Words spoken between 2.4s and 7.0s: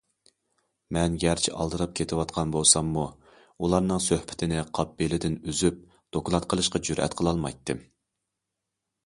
بولساممۇ ئۇلارنىڭ سۆھبىتىنى قاپ بېلىدىن ئۈزۈپ دوكلات قىلىشقا